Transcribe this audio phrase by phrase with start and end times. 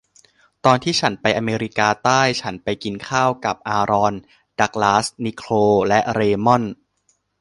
[0.65, 4.13] ตอนที่ฉันไปอเมริกาใต้ฉันไปกินข้าวกับอารอน
[4.59, 6.73] ดักลาส นิโคล และเรย์มอนด์